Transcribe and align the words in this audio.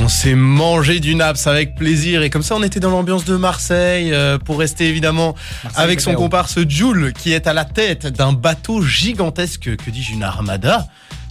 on 0.00 0.08
s'est 0.08 0.34
mangé 0.34 0.98
du 0.98 1.14
naps 1.14 1.46
avec 1.46 1.74
plaisir. 1.74 2.22
Et 2.22 2.30
comme 2.30 2.42
ça 2.42 2.56
on 2.56 2.62
était 2.62 2.80
dans 2.80 2.90
l'ambiance 2.90 3.26
de 3.26 3.36
Marseille 3.36 4.14
euh, 4.14 4.38
pour 4.38 4.58
rester 4.58 4.88
évidemment 4.88 5.34
avec 5.76 6.00
son 6.00 6.14
comparse 6.14 6.58
Jules 6.66 7.12
qui 7.12 7.32
est 7.32 7.46
à 7.46 7.52
la 7.52 7.66
tête 7.66 8.06
d'un 8.06 8.32
bateau 8.32 8.80
gigantesque, 8.82 9.76
que 9.76 9.90
dis-je, 9.90 10.14
une 10.14 10.22
armada 10.22 10.86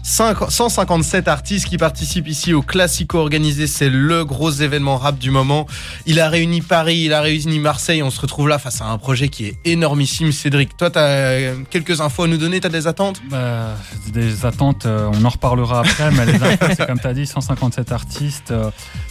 157 0.07 1.27
artistes 1.27 1.67
qui 1.67 1.77
participent 1.77 2.29
ici 2.29 2.53
au 2.53 2.61
Classico 2.61 3.17
organisé. 3.17 3.67
C'est 3.67 3.89
le 3.89 4.23
gros 4.23 4.51
événement 4.51 4.95
rap 4.97 5.17
du 5.17 5.31
moment. 5.31 5.67
Il 6.05 6.21
a 6.21 6.29
réuni 6.29 6.61
Paris, 6.61 7.01
il 7.05 7.13
a 7.13 7.19
réuni 7.19 7.59
Marseille. 7.59 8.01
On 8.01 8.09
se 8.09 8.21
retrouve 8.21 8.47
là 8.47 8.57
face 8.57 8.79
à 8.81 8.85
un 8.85 8.97
projet 8.97 9.27
qui 9.27 9.45
est 9.47 9.55
énormissime. 9.65 10.31
Cédric, 10.31 10.77
toi, 10.77 10.89
tu 10.89 10.97
as 10.99 11.51
quelques 11.69 11.99
infos 11.99 12.23
à 12.23 12.27
nous 12.27 12.37
donner? 12.37 12.61
Tu 12.61 12.67
as 12.67 12.69
des 12.69 12.87
attentes? 12.87 13.21
Bah, 13.29 13.75
Des 14.13 14.45
attentes, 14.45 14.85
euh, 14.85 15.11
on 15.13 15.25
en 15.25 15.29
reparlera 15.29 15.81
après. 15.81 16.09
mais 16.11 16.25
les 16.25 16.41
infos, 16.41 16.65
c'est 16.77 16.87
comme 16.87 16.99
tu 17.01 17.07
as 17.07 17.13
dit, 17.13 17.27
157 17.27 17.91
artistes, 17.91 18.53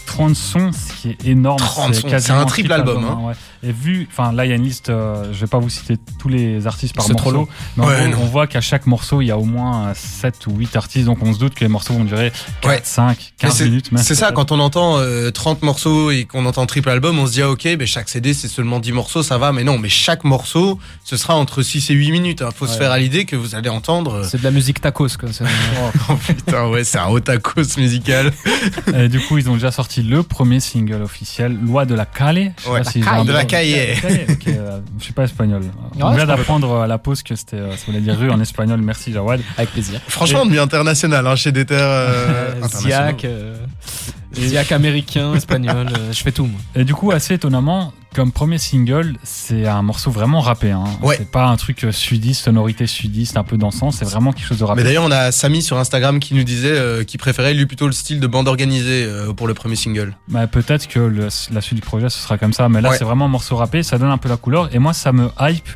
30 0.07 0.31
euh, 0.31 0.35
sons, 0.35 0.71
ce 0.73 0.93
qui 1.03 1.11
est 1.11 1.27
énorme. 1.27 1.59
30 1.59 1.95
sons, 1.95 2.09
c'est 2.19 2.31
un 2.31 2.47
triple 2.47 2.73
album. 2.73 3.05
hein. 3.05 3.19
Hein, 3.33 3.35
Et 3.67 3.73
vu, 3.73 4.07
enfin 4.11 4.33
là, 4.33 4.45
il 4.45 4.51
y 4.51 4.53
a 4.53 4.57
une 4.57 4.63
liste, 4.63 4.91
euh, 4.91 5.33
je 5.33 5.41
vais 5.41 5.47
pas 5.47 5.59
vous 5.59 5.71
citer 5.71 5.97
tous 6.19 6.29
les 6.29 6.67
artistes 6.67 6.95
par 6.95 7.09
morceau. 7.09 7.49
Mais 7.77 8.15
on 8.15 8.27
voit 8.27 8.47
qu'à 8.47 8.61
chaque 8.61 8.87
morceau, 8.87 9.21
il 9.23 9.27
y 9.27 9.31
a 9.31 9.39
au 9.39 9.45
moins 9.45 9.93
7 9.95 10.47
ou 10.47 10.57
8 10.57 10.77
artistes 10.77 11.07
donc 11.07 11.19
on 11.23 11.33
se 11.33 11.39
doute 11.39 11.55
que 11.55 11.61
les 11.61 11.69
morceaux 11.69 11.95
vont 11.95 12.05
durer 12.05 12.33
4, 12.61 12.87
5, 12.87 13.33
15 13.39 13.63
minutes. 13.63 13.91
C'est 13.97 14.15
ça, 14.15 14.33
quand 14.33 14.53
on 14.53 14.61
entend 14.61 14.99
30 14.99 15.03
euh, 15.03 15.67
morceaux 15.67 16.11
et 16.11 16.25
qu'on 16.25 16.47
entend 16.47 16.67
triple 16.67 16.91
album, 16.91 17.19
on 17.19 17.27
se 17.27 17.33
dit 17.33 17.43
ah, 17.43 17.51
ok, 17.51 17.69
mais 17.79 17.87
chaque 17.87 18.09
CD 18.09 18.35
c'est 18.35 18.49
seulement 18.49 18.79
10 18.79 18.93
morceaux, 18.93 19.23
ça 19.23 19.39
va, 19.39 19.53
mais 19.53 19.65
non, 19.65 19.79
mais 19.79 19.89
chaque 19.89 20.25
morceau, 20.25 20.79
ce 21.05 21.17
sera 21.17 21.35
entre 21.35 21.63
6 21.63 21.91
et 21.91 21.95
8 21.95 22.13
minutes. 22.13 22.41
Il 22.41 22.45
hein. 22.45 22.51
faut 22.55 22.67
se 22.67 22.77
faire 22.77 22.93
à 22.93 22.99
l'idée 22.99 23.25
que 23.25 23.37
vous 23.37 23.55
allez 23.55 23.69
entendre. 23.69 24.15
Euh, 24.17 24.25
c'est 24.29 24.39
de 24.39 24.45
la 24.45 24.51
musique 24.51 24.81
tacos, 24.81 25.17
quoi. 25.19 25.29
oh, 26.11 26.15
putain, 26.15 26.69
ouais, 26.69 26.85
c'est 26.85 26.99
un 26.99 27.07
haut 27.07 27.21
tacos 27.21 27.77
musical. 27.79 28.33
et 28.95 29.09
du 29.09 29.21
coup, 29.21 29.39
ils 29.39 29.49
ont 29.49 29.55
déjà 29.55 29.71
sorti 29.71 30.03
le 30.03 30.23
premier 30.23 30.61
single 30.61 31.03
officiel, 31.03 31.59
Loi 31.63 31.85
de 31.85 31.95
la 31.95 32.07
Cale. 32.07 32.53
Ouais, 32.69 32.81
de 32.81 33.33
la 33.33 33.45
Calle. 33.63 34.37
Euh, 34.49 34.81
je 34.99 35.05
suis 35.05 35.13
pas 35.13 35.25
espagnol. 35.25 35.63
on 36.01 36.15
vient 36.15 36.27
d'apprendre 36.27 36.81
à 36.81 36.87
la 36.87 36.99
pause 36.99 37.23
que 37.23 37.35
c'était, 37.35 37.59
ça 37.59 37.87
voulait 37.87 38.01
dire 38.01 38.19
rue 38.19 38.31
en 38.31 38.41
espagnol. 38.41 38.81
Merci 38.81 39.13
Jawad. 39.13 39.41
Avec 39.57 39.71
plaisir. 39.71 40.01
Franchement, 40.09 40.41
on 40.43 40.47
devient 40.47 40.59
international 40.59 41.27
hein, 41.27 41.37
chez 41.37 41.53
des 41.53 41.65
terres 41.65 41.81
euh, 41.81 42.55
Ziac, 42.69 43.27
euh, 44.39 44.49
Ziac 44.49 44.73
américain, 44.73 45.35
espagnol, 45.35 45.89
euh, 45.97 46.13
je 46.13 46.23
fais 46.23 46.33
tout 46.33 46.47
moi. 46.47 46.61
Et 46.75 46.85
du 46.85 46.95
coup, 46.95 47.11
assez 47.11 47.35
étonnamment, 47.35 47.93
comme 48.15 48.33
premier 48.33 48.59
single, 48.59 49.17
c'est 49.23 49.67
un 49.67 49.83
morceau 49.83 50.11
vraiment 50.11 50.41
rappé. 50.41 50.71
Hein. 50.71 50.85
C'est 51.17 51.31
pas 51.31 51.47
un 51.47 51.57
truc 51.57 51.87
sudiste, 51.91 52.45
sonorité 52.45 52.87
sudiste, 52.87 53.37
un 53.37 53.45
peu 53.45 53.57
dansant, 53.57 53.91
c'est 53.91 54.05
vraiment 54.05 54.33
quelque 54.33 54.47
chose 54.47 54.59
de 54.59 54.65
rappé. 54.65 54.83
Mais 54.83 54.85
d'ailleurs, 54.85 55.05
on 55.05 55.11
a 55.11 55.33
Samy 55.33 55.63
sur 55.63 55.79
Instagram 55.79 56.21
qui 56.21 56.35
nous 56.35 56.45
disait 56.45 57.05
qu'il 57.07 57.19
préférait 57.19 57.55
lui 57.55 57.67
plutôt 57.67 57.87
le 57.87 57.93
style 57.93 58.21
de 58.21 58.27
bande 58.27 58.49
organisée 58.49 59.07
pour 59.37 59.47
le 59.47 59.55
premier 59.55 59.77
single. 59.77 60.17
Bah, 60.29 60.47
Peut-être 60.47 60.89
que 60.89 61.29
la 61.51 61.61
suite 61.61 61.75
du 61.77 61.83
projet 61.83 62.09
ce 62.09 62.19
sera 62.19 62.39
comme 62.39 62.53
ça, 62.53 62.69
mais 62.69 62.81
là 62.81 62.93
c'est 62.97 63.05
vraiment 63.05 63.27
un 63.27 63.29
morceau 63.29 63.57
rappé, 63.57 63.83
ça 63.83 63.99
donne 63.99 64.11
un 64.11 64.19
peu 64.19 64.29
la 64.29 64.37
couleur 64.37 64.75
et 64.75 64.79
moi 64.79 64.93
ça 64.93 65.13
me 65.13 65.29
hype 65.41 65.69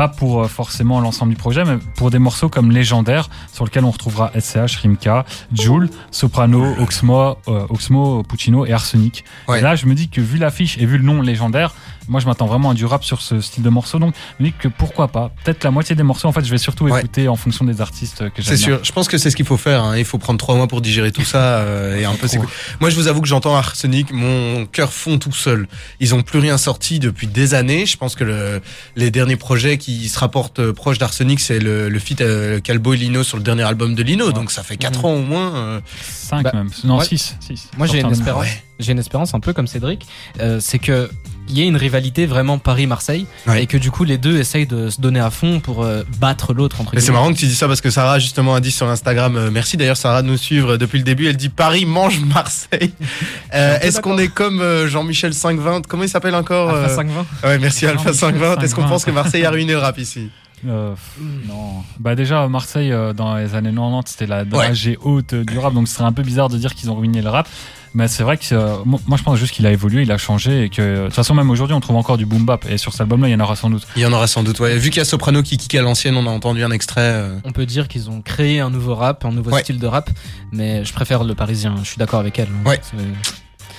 pas 0.00 0.08
pour 0.08 0.42
euh, 0.42 0.48
forcément 0.48 0.98
l'ensemble 1.02 1.34
du 1.34 1.36
projet, 1.36 1.62
mais 1.62 1.76
pour 1.94 2.10
des 2.10 2.18
morceaux 2.18 2.48
comme 2.48 2.70
Légendaire, 2.70 3.28
sur 3.52 3.66
lequel 3.66 3.84
on 3.84 3.90
retrouvera 3.90 4.32
SCH, 4.34 4.76
Rimka, 4.76 5.26
Joule, 5.52 5.90
Soprano, 6.10 6.74
Oxmo, 6.78 7.36
euh, 7.48 7.66
Oxmo, 7.68 8.22
Puccino 8.22 8.64
et 8.64 8.72
Arsenic. 8.72 9.26
Et 9.54 9.60
là, 9.60 9.76
je 9.76 9.84
me 9.84 9.94
dis 9.94 10.08
que 10.08 10.22
vu 10.22 10.38
l'affiche 10.38 10.78
et 10.78 10.86
vu 10.86 10.96
le 10.96 11.04
nom 11.04 11.20
Légendaire, 11.20 11.74
moi, 12.08 12.20
je 12.20 12.26
m'attends 12.26 12.46
vraiment 12.46 12.70
à 12.70 12.74
du 12.74 12.84
rap 12.84 13.04
sur 13.04 13.20
ce 13.20 13.40
style 13.40 13.62
de 13.62 13.70
morceau. 13.70 13.98
Donc, 13.98 14.14
je 14.38 14.44
me 14.44 14.50
dis 14.50 14.56
que 14.56 14.68
pourquoi 14.68 15.08
pas. 15.08 15.30
Peut-être 15.44 15.62
la 15.64 15.70
moitié 15.70 15.94
des 15.94 16.02
morceaux, 16.02 16.28
en 16.28 16.32
fait, 16.32 16.44
je 16.44 16.50
vais 16.50 16.58
surtout 16.58 16.88
écouter 16.88 17.28
en 17.28 17.36
fonction 17.36 17.64
des 17.64 17.80
artistes 17.80 18.30
que 18.30 18.42
j'aime. 18.42 18.56
C'est 18.56 18.56
sûr. 18.56 18.80
Je 18.82 18.92
pense 18.92 19.08
que 19.08 19.18
c'est 19.18 19.30
ce 19.30 19.36
qu'il 19.36 19.46
faut 19.46 19.56
faire. 19.56 19.82
Hein. 19.82 19.96
Il 19.96 20.04
faut 20.04 20.18
prendre 20.18 20.38
trois 20.38 20.54
mois 20.56 20.66
pour 20.66 20.80
digérer 20.80 21.12
tout 21.12 21.24
ça. 21.24 21.58
Euh, 21.58 21.98
et 21.98 22.04
un 22.04 22.14
peu. 22.14 22.26
Moi, 22.80 22.90
je 22.90 22.96
vous 22.96 23.06
avoue 23.08 23.20
que 23.20 23.28
j'entends 23.28 23.54
Arsenic, 23.54 24.12
mon 24.12 24.66
cœur 24.66 24.92
fond 24.92 25.18
tout 25.18 25.32
seul. 25.32 25.68
Ils 26.00 26.14
ont 26.14 26.22
plus 26.22 26.38
rien 26.38 26.58
sorti 26.58 26.98
depuis 26.98 27.26
des 27.26 27.54
années. 27.54 27.86
Je 27.86 27.96
pense 27.96 28.14
que 28.14 28.24
le, 28.24 28.60
les 28.96 29.10
derniers 29.10 29.36
projets 29.36 29.78
qui 29.78 30.08
se 30.08 30.18
rapportent 30.18 30.60
euh, 30.60 30.72
proches 30.72 30.98
d'Arsenic, 30.98 31.40
c'est 31.40 31.58
le, 31.58 31.88
le 31.88 31.98
feat 31.98 32.20
euh, 32.20 32.60
Calbo 32.60 32.94
et 32.94 32.96
Lino 32.96 33.22
sur 33.22 33.36
le 33.36 33.42
dernier 33.42 33.62
album 33.62 33.94
de 33.94 34.02
Lino. 34.02 34.32
Donc, 34.32 34.50
ça 34.50 34.62
fait 34.62 34.76
quatre 34.76 35.02
mmh. 35.02 35.06
ans 35.06 35.14
au 35.14 35.22
moins. 35.22 35.54
Euh... 35.54 35.80
Cinq 36.02 36.44
bah, 36.44 36.52
même. 36.54 36.70
Non, 36.84 37.00
six. 37.00 37.36
Moi, 37.76 37.86
j'ai 37.86 38.00
une 38.00 38.10
espérance. 38.10 38.46
J'ai 38.78 38.92
une 38.92 38.98
espérance 38.98 39.34
un 39.34 39.40
peu 39.40 39.52
comme 39.52 39.66
Cédric. 39.66 40.06
c'est 40.60 40.78
que 40.78 41.10
il 41.50 41.58
y 41.58 41.62
a 41.62 41.64
une 41.64 41.76
rivalité 41.76 42.26
vraiment 42.26 42.58
Paris-Marseille 42.58 43.26
et 43.56 43.66
que 43.66 43.76
du 43.76 43.90
coup 43.90 44.04
les 44.04 44.18
deux 44.18 44.38
essayent 44.38 44.66
de 44.66 44.88
se 44.88 45.00
donner 45.00 45.20
à 45.20 45.30
fond 45.30 45.60
pour 45.60 45.82
euh, 45.82 46.02
battre 46.18 46.54
l'autre 46.54 46.80
entre 46.80 46.98
C'est 46.98 47.12
marrant 47.12 47.32
que 47.32 47.38
tu 47.38 47.46
dis 47.46 47.54
ça 47.54 47.66
parce 47.66 47.80
que 47.80 47.90
Sarah 47.90 48.18
justement 48.18 48.54
a 48.54 48.60
dit 48.60 48.70
sur 48.70 48.88
Instagram 48.88 49.36
euh, 49.36 49.50
merci 49.50 49.76
d'ailleurs 49.76 49.96
Sarah 49.96 50.22
de 50.22 50.28
nous 50.28 50.36
suivre 50.36 50.76
depuis 50.76 50.98
le 50.98 51.04
début. 51.04 51.28
Elle 51.28 51.36
dit 51.36 51.48
Paris 51.48 51.84
mange 51.86 52.20
Marseille. 52.20 52.92
Euh, 53.52 53.78
est-ce 53.80 54.00
qu'on 54.00 54.16
est 54.18 54.28
comme 54.28 54.62
Jean-Michel 54.86 55.34
520 55.34 55.86
comment 55.86 56.04
il 56.04 56.08
s'appelle 56.08 56.34
encore 56.34 56.70
Alpha 56.70 56.88
520 56.88 57.26
ouais 57.48 57.58
merci 57.58 57.84
Alpha 57.84 58.12
520 58.12 58.62
est-ce 58.62 58.74
qu'on 58.74 58.86
pense 58.86 59.04
que 59.04 59.10
Marseille 59.10 59.44
a 59.44 59.50
ruiné 59.50 59.72
le 59.72 59.78
rap 59.78 59.98
ici? 59.98 60.30
Non. 60.62 60.94
Bah 61.98 62.14
déjà 62.14 62.46
Marseille 62.48 62.94
dans 63.16 63.36
les 63.36 63.54
années 63.54 63.72
90 63.72 64.10
c'était 64.10 64.26
la 64.26 64.44
dragée 64.44 64.98
haute 65.02 65.34
du 65.34 65.58
rap. 65.58 65.74
Donc 65.74 65.88
ce 65.88 65.94
serait 65.94 66.04
un 66.04 66.12
peu 66.12 66.22
bizarre 66.22 66.48
de 66.48 66.58
dire 66.58 66.74
qu'ils 66.74 66.90
ont 66.90 66.94
ruiné 66.96 67.22
le 67.22 67.28
rap. 67.30 67.48
Mais 67.94 68.08
c'est 68.08 68.22
vrai 68.22 68.36
que 68.36 68.44
euh, 68.52 68.76
moi 68.84 69.18
je 69.18 69.22
pense 69.22 69.38
juste 69.38 69.52
qu'il 69.52 69.66
a 69.66 69.72
évolué, 69.72 70.02
il 70.02 70.12
a 70.12 70.18
changé 70.18 70.64
et 70.64 70.68
que 70.68 70.98
de 70.98 71.04
toute 71.06 71.14
façon 71.14 71.34
même 71.34 71.50
aujourd'hui 71.50 71.74
on 71.74 71.80
trouve 71.80 71.96
encore 71.96 72.16
du 72.16 72.26
boom 72.26 72.44
bap 72.44 72.64
et 72.70 72.78
sur 72.78 72.92
cet 72.92 73.00
album 73.00 73.22
là 73.22 73.28
il 73.28 73.32
y 73.32 73.34
en 73.34 73.40
aura 73.40 73.56
sans 73.56 73.70
doute. 73.70 73.86
Il 73.96 74.02
y 74.02 74.06
en 74.06 74.12
aura 74.12 74.26
sans 74.26 74.42
doute. 74.42 74.60
Ouais. 74.60 74.76
Vu 74.76 74.90
qu'il 74.90 74.98
y 74.98 75.02
a 75.02 75.04
Soprano 75.04 75.42
qui 75.42 75.56
kick 75.56 75.74
à 75.74 75.82
l'ancienne, 75.82 76.16
on 76.16 76.26
a 76.26 76.30
entendu 76.30 76.62
un 76.62 76.70
extrait. 76.70 77.00
Euh. 77.00 77.38
On 77.44 77.52
peut 77.52 77.66
dire 77.66 77.88
qu'ils 77.88 78.08
ont 78.08 78.22
créé 78.22 78.60
un 78.60 78.70
nouveau 78.70 78.94
rap, 78.94 79.24
un 79.24 79.32
nouveau 79.32 79.56
style 79.58 79.78
de 79.78 79.86
rap, 79.86 80.10
mais 80.52 80.84
je 80.84 80.92
préfère 80.92 81.24
le 81.24 81.34
parisien. 81.34 81.74
Je 81.82 81.88
suis 81.88 81.98
d'accord 81.98 82.20
avec 82.20 82.38
elle. 82.38 82.48
Ouais. 82.64 82.80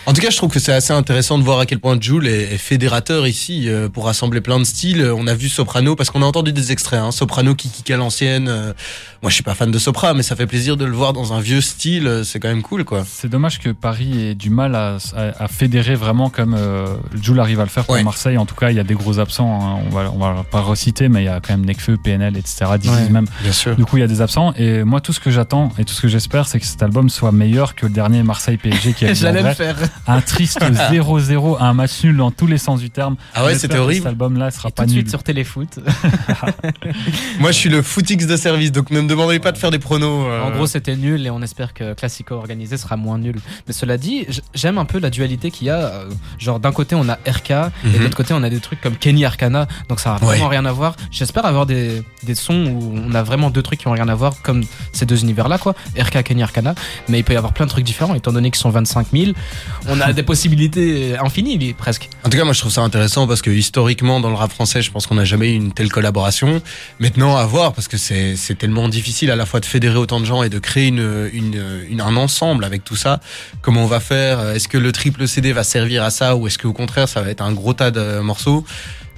En 0.07 0.13
tout 0.13 0.21
cas, 0.21 0.31
je 0.31 0.37
trouve 0.37 0.51
que 0.51 0.59
c'est 0.59 0.73
assez 0.73 0.93
intéressant 0.93 1.37
de 1.37 1.43
voir 1.43 1.59
à 1.59 1.67
quel 1.67 1.79
point 1.79 1.95
Jules 1.99 2.27
est, 2.27 2.57
fédérateur 2.57 3.27
ici 3.27 3.69
euh, 3.69 3.87
pour 3.87 4.05
rassembler 4.05 4.41
plein 4.41 4.57
de 4.57 4.63
styles. 4.63 5.05
On 5.15 5.27
a 5.27 5.35
vu 5.35 5.47
Soprano 5.47 5.95
parce 5.95 6.09
qu'on 6.09 6.23
a 6.23 6.25
entendu 6.25 6.51
des 6.53 6.71
extraits. 6.71 6.99
Hein. 6.99 7.11
Soprano 7.11 7.53
qui 7.53 7.69
kick 7.69 7.91
à 7.91 7.97
l'ancienne. 7.97 8.47
Euh, 8.47 8.73
moi, 9.21 9.29
je 9.29 9.35
suis 9.35 9.43
pas 9.43 9.53
fan 9.53 9.69
de 9.69 9.77
Sopra, 9.77 10.15
mais 10.15 10.23
ça 10.23 10.35
fait 10.35 10.47
plaisir 10.47 10.75
de 10.75 10.85
le 10.85 10.91
voir 10.91 11.13
dans 11.13 11.33
un 11.33 11.39
vieux 11.39 11.61
style. 11.61 12.07
Euh, 12.07 12.23
c'est 12.23 12.39
quand 12.39 12.47
même 12.47 12.63
cool, 12.63 12.83
quoi. 12.83 13.05
C'est 13.07 13.29
dommage 13.29 13.59
que 13.59 13.69
Paris 13.69 14.29
ait 14.29 14.35
du 14.35 14.49
mal 14.49 14.73
à, 14.73 14.97
à, 15.15 15.47
fédérer 15.47 15.93
vraiment 15.93 16.31
comme 16.31 16.57
Jules 17.21 17.39
arrive 17.39 17.59
à 17.59 17.63
le 17.63 17.69
faire 17.69 17.85
pour 17.85 18.01
Marseille. 18.01 18.39
En 18.39 18.47
tout 18.47 18.55
cas, 18.55 18.71
il 18.71 18.77
y 18.77 18.79
a 18.79 18.83
des 18.83 18.95
gros 18.95 19.19
absents. 19.19 19.59
Hein. 19.61 19.83
On 19.85 19.95
va 19.95 20.11
on 20.11 20.17
va 20.17 20.43
pas 20.49 20.61
reciter, 20.61 21.09
mais 21.09 21.21
il 21.21 21.25
y 21.25 21.29
a 21.29 21.39
quand 21.39 21.55
même 21.55 21.65
Necfeu, 21.65 21.97
PNL, 21.97 22.37
etc. 22.37 22.65
même. 23.11 23.27
Bien 23.43 23.51
sûr. 23.51 23.75
Du 23.75 23.85
coup, 23.85 23.97
il 23.97 24.01
y 24.01 24.03
a 24.03 24.07
des 24.07 24.21
absents. 24.21 24.53
Et 24.55 24.83
moi, 24.83 24.99
tout 24.99 25.13
ce 25.13 25.19
que 25.19 25.29
j'attends 25.29 25.71
et 25.77 25.85
tout 25.85 25.93
ce 25.93 26.01
que 26.01 26.07
j'espère, 26.07 26.47
c'est 26.47 26.59
que 26.59 26.65
cet 26.65 26.81
album 26.81 27.09
soit 27.09 27.31
meilleur 27.31 27.75
que 27.75 27.85
le 27.85 27.93
dernier 27.93 28.23
Marseille 28.23 28.57
PSG 28.57 28.93
qui 28.93 29.05
a 29.05 29.13
J'allais 29.21 29.43
le 29.43 29.53
faire. 29.53 29.77
Un 30.07 30.21
triste 30.21 30.59
0-0, 30.91 31.57
un 31.59 31.73
match 31.73 32.03
nul 32.03 32.17
dans 32.17 32.31
tous 32.31 32.47
les 32.47 32.57
sens 32.57 32.79
du 32.79 32.89
terme. 32.89 33.15
Ah 33.33 33.45
ouais, 33.45 33.55
c'était 33.55 33.77
horrible. 33.77 34.01
Cet 34.01 34.07
album-là 34.07 34.51
sera 34.51 34.71
pas 34.71 34.83
tout 34.83 34.89
de 34.89 34.93
suite 34.93 35.09
sur 35.09 35.23
Téléfoot. 35.23 35.79
Moi, 37.39 37.51
je 37.51 37.57
suis 37.57 37.69
le 37.69 37.81
footix 37.81 38.25
de 38.25 38.35
service, 38.35 38.71
donc 38.71 38.91
ne 38.91 39.01
me 39.01 39.07
demandez 39.07 39.39
pas 39.39 39.51
de 39.51 39.57
faire 39.57 39.71
des 39.71 39.79
pronos. 39.79 40.25
Euh. 40.27 40.43
En 40.43 40.51
gros, 40.51 40.67
c'était 40.67 40.95
nul 40.95 41.25
et 41.25 41.29
on 41.29 41.41
espère 41.41 41.73
que 41.73 41.93
Classico 41.93 42.35
organisé 42.35 42.77
sera 42.77 42.97
moins 42.97 43.17
nul. 43.17 43.35
Mais 43.67 43.73
cela 43.73 43.97
dit, 43.97 44.25
j'aime 44.53 44.77
un 44.77 44.85
peu 44.85 44.99
la 44.99 45.09
dualité 45.09 45.51
qu'il 45.51 45.67
y 45.67 45.69
a. 45.69 45.79
Euh, 45.79 46.09
genre, 46.39 46.59
d'un 46.59 46.71
côté, 46.71 46.95
on 46.95 47.07
a 47.09 47.15
RK 47.27 47.51
et 47.51 47.53
de 47.83 47.97
mhm. 47.97 48.03
l'autre 48.03 48.17
côté, 48.17 48.33
on 48.33 48.43
a 48.43 48.49
des 48.49 48.59
trucs 48.59 48.81
comme 48.81 48.95
Kenny 48.95 49.25
Arcana. 49.25 49.67
Donc, 49.89 49.99
ça 49.99 50.15
a 50.15 50.17
vraiment 50.17 50.47
rien 50.47 50.65
à 50.65 50.71
voir. 50.71 50.95
J'espère 51.11 51.45
avoir 51.45 51.65
des, 51.65 52.03
des 52.23 52.35
sons 52.35 52.65
où 52.65 52.95
on 53.07 53.13
a 53.13 53.23
vraiment 53.23 53.49
deux 53.49 53.61
trucs 53.61 53.79
qui 53.79 53.87
ont 53.87 53.91
rien 53.91 54.09
à 54.09 54.15
voir, 54.15 54.41
comme 54.41 54.63
ces 54.93 55.05
deux 55.05 55.21
univers-là, 55.21 55.57
quoi. 55.57 55.75
RK, 55.97 56.23
Kenny 56.23 56.43
Arcana. 56.43 56.75
Mais 57.09 57.19
il 57.19 57.23
peut 57.23 57.33
y 57.33 57.37
avoir 57.37 57.53
plein 57.53 57.65
de 57.65 57.71
trucs 57.71 57.85
différents, 57.85 58.15
étant 58.15 58.31
donné 58.31 58.51
qu'ils 58.51 58.61
sont 58.61 58.69
25 58.69 59.07
000. 59.13 59.31
On 59.87 59.99
a 59.99 60.13
des 60.13 60.23
possibilités 60.23 61.17
infinie, 61.17 61.73
presque. 61.73 62.07
En 62.23 62.29
tout 62.29 62.37
cas, 62.37 62.43
moi, 62.43 62.53
je 62.53 62.59
trouve 62.59 62.71
ça 62.71 62.81
intéressant 62.81 63.27
parce 63.27 63.41
que 63.41 63.49
historiquement, 63.49 64.19
dans 64.19 64.29
le 64.29 64.35
rap 64.35 64.51
français, 64.51 64.81
je 64.81 64.91
pense 64.91 65.07
qu'on 65.07 65.15
n'a 65.15 65.25
jamais 65.25 65.51
eu 65.51 65.55
une 65.55 65.73
telle 65.73 65.91
collaboration. 65.91 66.61
Maintenant, 66.99 67.35
à 67.35 67.45
voir, 67.45 67.73
parce 67.73 67.87
que 67.87 67.97
c'est 67.97 68.57
tellement 68.57 68.87
difficile 68.87 69.31
à 69.31 69.35
la 69.35 69.45
fois 69.45 69.59
de 69.59 69.65
fédérer 69.65 69.97
autant 69.97 70.19
de 70.19 70.25
gens 70.25 70.43
et 70.43 70.49
de 70.49 70.59
créer 70.59 70.93
un 70.93 72.15
ensemble 72.15 72.63
avec 72.63 72.83
tout 72.83 72.95
ça. 72.95 73.19
Comment 73.61 73.83
on 73.83 73.87
va 73.87 73.99
faire? 73.99 74.49
Est-ce 74.49 74.67
que 74.67 74.77
le 74.77 74.91
triple 74.91 75.27
CD 75.27 75.51
va 75.51 75.63
servir 75.63 76.03
à 76.03 76.11
ça 76.11 76.35
ou 76.35 76.47
est-ce 76.47 76.57
qu'au 76.57 76.73
contraire, 76.73 77.09
ça 77.09 77.21
va 77.21 77.29
être 77.29 77.41
un 77.41 77.51
gros 77.51 77.73
tas 77.73 77.91
de 77.91 78.19
morceaux? 78.19 78.63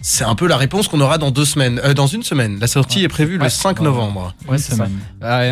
C'est 0.04 0.26
un 0.26 0.36
peu 0.36 0.48
la 0.48 0.58
réponse 0.58 0.90
qu'on 0.90 1.00
aura 1.00 1.18
dans 1.18 1.32
deux 1.32 1.46
semaines, 1.46 1.80
euh, 1.84 1.94
dans 1.94 2.08
une 2.08 2.24
semaine. 2.24 2.60
La 2.60 2.68
sortie 2.68 3.04
est 3.04 3.08
prévue 3.08 3.38
le 3.38 3.50
5 3.50 3.80
novembre. 3.80 4.36
Ouais, 4.48 4.58
c'est 4.58 4.76
ça. 4.76 4.88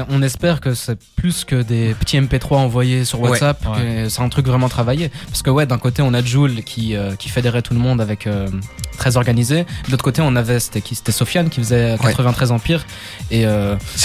On 0.09 0.21
espère 0.21 0.59
que 0.59 0.73
c'est 0.73 0.99
plus 1.15 1.45
que 1.45 1.55
des 1.55 1.95
petits 1.95 2.19
MP3 2.19 2.57
envoyés 2.57 3.05
sur 3.05 3.21
WhatsApp, 3.21 3.65
c'est 4.09 4.21
un 4.21 4.29
truc 4.29 4.45
vraiment 4.45 4.69
travaillé. 4.69 5.09
Parce 5.27 5.41
que 5.41 5.49
ouais, 5.49 5.65
d'un 5.65 5.77
côté 5.77 6.01
on 6.01 6.13
a 6.13 6.21
Jules 6.21 6.63
qui 6.63 6.95
euh, 6.95 7.15
qui 7.15 7.29
fédérait 7.29 7.61
tout 7.61 7.73
le 7.73 7.79
monde 7.79 8.01
avec 8.01 8.27
euh, 8.27 8.47
très 9.01 9.17
organisé. 9.17 9.65
De 9.85 9.91
l'autre 9.91 10.03
côté 10.03 10.21
on 10.21 10.35
avait 10.35 10.59
c'était 10.59 10.81
qui? 10.81 10.95
C'était 10.95 11.11
Sofiane 11.11 11.49
qui 11.49 11.59
faisait 11.59 11.97
93 12.01 12.51
Empire 12.51 12.85
et 13.31 13.45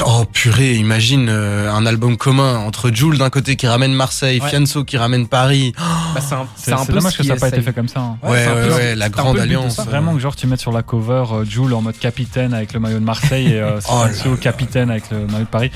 oh 0.04 0.24
purée, 0.32 0.74
imagine 0.74 1.28
un 1.28 1.86
album 1.86 2.16
commun 2.16 2.58
entre 2.58 2.90
Jules 2.90 3.18
d'un 3.18 3.30
côté 3.30 3.56
qui 3.56 3.66
ramène 3.66 3.92
Marseille, 3.92 4.40
Fianso 4.40 4.84
qui 4.84 4.96
ramène 4.96 5.28
Paris. 5.28 5.72
Bah, 6.14 6.20
c'est 6.56 6.72
un, 6.72 6.84
peu 6.84 6.94
dommage 6.94 7.16
que 7.16 7.22
ça 7.22 7.34
n'a 7.34 7.40
pas 7.40 7.48
été 7.48 7.62
fait 7.62 7.72
comme 7.72 7.88
ça. 7.88 8.00
Hein. 8.00 8.18
Ouais, 8.22 8.46
ouais, 8.74 8.94
la 8.94 9.08
grande 9.08 9.38
alliance. 9.38 9.78
Vraiment 9.80 10.14
que 10.14 10.20
genre 10.20 10.36
tu 10.36 10.46
mets 10.46 10.56
sur 10.56 10.72
la 10.72 10.82
cover 10.82 11.24
euh, 11.32 11.44
Jules 11.44 11.74
en 11.74 11.82
mode 11.82 11.98
capitaine 11.98 12.54
avec 12.54 12.72
le 12.72 12.80
maillot 12.80 12.98
de 12.98 13.04
Marseille 13.04 13.52
et 13.52 13.60
euh, 13.60 13.80
oh 13.90 14.36
capitaine 14.40 14.90
avec 14.90 15.10
le 15.10 15.26
maillot 15.26 15.44
de 15.44 15.50
Paris. 15.50 15.70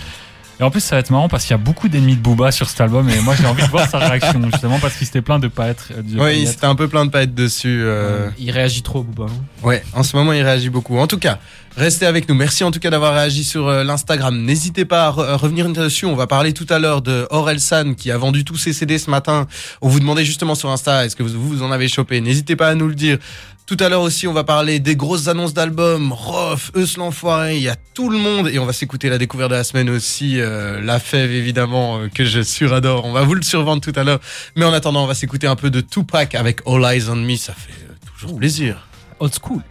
Et 0.61 0.63
en 0.63 0.71
plus, 0.71 0.81
ça 0.81 0.97
va 0.97 1.01
être 1.01 1.09
marrant 1.09 1.29
parce 1.29 1.45
qu'il 1.45 1.53
y 1.53 1.55
a 1.55 1.63
beaucoup 1.63 1.89
d'ennemis 1.89 2.17
de 2.17 2.21
Booba 2.21 2.53
sur 2.53 2.69
cet 2.69 2.83
album 2.83 3.09
et 3.09 3.19
moi 3.21 3.35
j'ai 3.35 3.47
envie 3.47 3.63
de 3.63 3.69
voir 3.69 3.89
sa 3.89 3.97
réaction 3.97 4.43
justement 4.53 4.79
parce 4.79 4.95
qu'il 4.95 5.07
s'était 5.07 5.23
plein 5.23 5.39
de 5.39 5.49
pas 5.49 5.69
être. 5.69 5.91
oui, 6.19 6.47
c'était 6.47 6.67
un 6.67 6.75
peu 6.75 6.87
plein 6.87 7.07
de 7.07 7.11
pas 7.11 7.23
être 7.23 7.35
dessus. 7.35 7.81
Euh. 7.83 8.29
Il 8.39 8.51
réagit 8.51 8.83
trop, 8.83 9.03
Booba. 9.03 9.33
Hein. 9.33 9.67
Ouais, 9.67 9.83
en 9.95 10.03
ce 10.03 10.15
moment 10.17 10.35
il 10.35 10.43
réagit 10.43 10.69
beaucoup. 10.69 10.99
En 10.99 11.07
tout 11.07 11.19
cas, 11.19 11.39
restez 11.79 12.05
avec 12.05 12.29
nous. 12.29 12.35
Merci 12.35 12.63
en 12.63 12.71
tout 12.71 12.79
cas 12.79 12.91
d'avoir 12.91 13.15
réagi 13.15 13.43
sur 13.43 13.69
euh, 13.69 13.85
l'Instagram. 13.85 14.37
N'hésitez 14.39 14.85
pas 14.85 15.07
à, 15.07 15.11
revenir 15.37 15.67
dessus. 15.71 16.05
On 16.05 16.15
va 16.15 16.27
parler 16.27 16.53
tout 16.53 16.67
à 16.69 16.79
l'heure 16.79 17.01
de 17.01 17.27
Orelsan 17.31 17.95
qui 17.95 18.11
a 18.11 18.19
vendu 18.19 18.45
tous 18.45 18.59
ses 18.59 18.75
CD 18.75 18.99
ce 18.99 19.09
matin. 19.09 19.47
On 19.81 19.89
vous 19.89 20.01
demandait 20.01 20.27
justement 20.27 20.55
sur 20.55 20.69
Insta, 20.69 21.07
est-ce 21.07 21.17
que 21.17 21.23
vous, 21.23 21.41
vous 21.41 21.63
en 21.63 21.73
avez 21.73 21.89
chopé? 21.89 22.21
N'hésitez 22.21 22.55
pas 22.55 22.69
à 22.69 22.75
nous 22.75 22.89
le 22.89 22.95
dire. 22.95 23.17
Tout 23.71 23.77
à 23.79 23.89
l'heure 23.89 24.03
aussi, 24.03 24.27
on 24.27 24.33
va 24.33 24.43
parler 24.43 24.81
des 24.81 24.97
grosses 24.97 25.29
annonces 25.29 25.55
d'albums. 25.55 26.13
Rof, 26.13 26.73
Eus 26.75 26.97
l'enfoiré, 26.97 27.57
il 27.57 27.63
y 27.63 27.69
a 27.69 27.77
tout 27.95 28.11
le 28.11 28.19
monde. 28.19 28.49
Et 28.49 28.59
on 28.59 28.67
va 28.67 28.73
s'écouter 28.73 29.09
la 29.09 29.17
découverte 29.17 29.53
de 29.53 29.55
la 29.55 29.63
semaine 29.63 29.89
aussi. 29.89 30.41
Euh, 30.41 30.81
la 30.81 30.99
fève, 30.99 31.31
évidemment, 31.31 32.01
euh, 32.01 32.09
que 32.09 32.25
je 32.25 32.43
suradore. 32.43 33.05
On 33.05 33.13
va 33.13 33.23
vous 33.23 33.37
le 33.37 33.43
survendre 33.43 33.81
tout 33.81 33.93
à 33.95 34.03
l'heure. 34.03 34.19
Mais 34.57 34.65
en 34.65 34.73
attendant, 34.73 35.05
on 35.05 35.07
va 35.07 35.15
s'écouter 35.15 35.47
un 35.47 35.55
peu 35.55 35.71
de 35.71 35.81
Tupac 35.81 36.35
avec 36.35 36.63
All 36.67 36.85
Eyes 36.85 37.09
on 37.11 37.15
Me. 37.15 37.37
Ça 37.37 37.53
fait 37.53 37.71
euh, 37.71 37.95
toujours 38.19 38.39
plaisir. 38.39 38.89
Old 39.21 39.33
school. 39.41 39.63